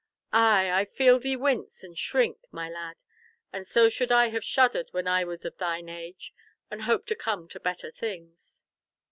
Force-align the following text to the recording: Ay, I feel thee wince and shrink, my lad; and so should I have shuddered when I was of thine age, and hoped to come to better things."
Ay, 0.33 0.71
I 0.71 0.85
feel 0.85 1.19
thee 1.19 1.35
wince 1.35 1.83
and 1.83 1.95
shrink, 1.95 2.39
my 2.49 2.67
lad; 2.67 2.95
and 3.53 3.67
so 3.67 3.87
should 3.87 4.11
I 4.11 4.29
have 4.29 4.43
shuddered 4.43 4.87
when 4.93 5.07
I 5.07 5.23
was 5.23 5.45
of 5.45 5.57
thine 5.59 5.89
age, 5.89 6.33
and 6.71 6.81
hoped 6.81 7.05
to 7.09 7.15
come 7.15 7.47
to 7.49 7.59
better 7.59 7.91
things." 7.91 8.63